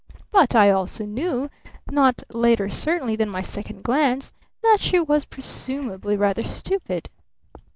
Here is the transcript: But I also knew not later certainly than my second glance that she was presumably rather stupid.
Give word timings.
But 0.31 0.55
I 0.55 0.71
also 0.71 1.05
knew 1.05 1.51
not 1.91 2.23
later 2.31 2.69
certainly 2.71 3.15
than 3.15 3.29
my 3.29 3.43
second 3.43 3.83
glance 3.83 4.31
that 4.63 4.77
she 4.79 4.99
was 4.99 5.25
presumably 5.25 6.17
rather 6.17 6.41
stupid. 6.41 7.07